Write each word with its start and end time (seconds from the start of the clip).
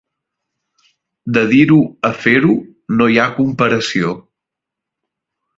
De 1.35 1.43
dir-ho 1.51 1.77
a 2.11 2.11
fer-ho, 2.23 2.57
no 3.01 3.09
hi 3.17 3.21
ha 3.25 3.29
comparació. 3.39 4.19